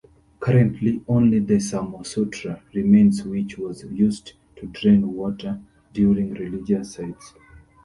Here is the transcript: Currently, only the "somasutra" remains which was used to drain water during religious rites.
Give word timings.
Currently, 0.39 0.99
only 1.07 1.37
the 1.37 1.57
"somasutra" 1.57 2.59
remains 2.73 3.23
which 3.23 3.59
was 3.59 3.83
used 3.83 4.33
to 4.55 4.65
drain 4.65 5.13
water 5.13 5.61
during 5.93 6.33
religious 6.33 6.97
rites. 6.97 7.35